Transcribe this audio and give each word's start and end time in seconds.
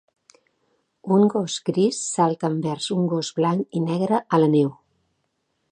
Un 1.17 1.25
gos 1.33 1.57
gris 1.67 1.99
salta 2.15 2.51
envers 2.55 2.89
un 2.97 3.07
gos 3.13 3.31
blanc 3.41 3.79
i 3.81 3.83
negre 3.91 4.23
a 4.39 4.45
la 4.45 4.51
neu. 4.57 4.73